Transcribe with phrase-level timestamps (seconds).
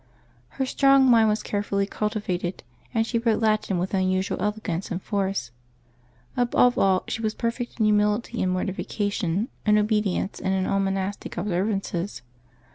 [0.57, 5.51] Her strong mind was carefully cultivated, and she wrote Latin with unusual elegance and force;
[6.35, 11.37] above all, she was perfect in humility and m.ortification, in obedience, and in all monastic
[11.37, 12.21] observ ances.